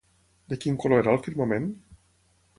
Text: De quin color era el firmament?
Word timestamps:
De 0.53 0.57
quin 0.63 0.79
color 0.85 1.03
era 1.03 1.13
el 1.13 1.21
firmament? 1.29 1.71